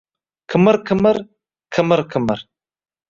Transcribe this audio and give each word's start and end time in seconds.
Qimir-qimir, 0.53 1.21
qimir-qimir 1.79 2.47